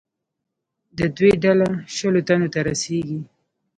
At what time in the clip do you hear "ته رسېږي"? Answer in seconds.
2.53-3.19